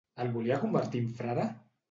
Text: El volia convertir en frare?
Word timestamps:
El 0.23 0.31
volia 0.37 0.57
convertir 0.63 1.03
en 1.09 1.13
frare? 1.21 1.47